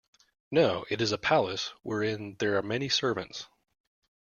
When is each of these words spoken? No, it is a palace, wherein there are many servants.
No, 0.49 0.83
it 0.89 0.99
is 0.99 1.11
a 1.11 1.17
palace, 1.19 1.73
wherein 1.83 2.35
there 2.39 2.57
are 2.57 2.63
many 2.63 2.89
servants. 2.89 3.45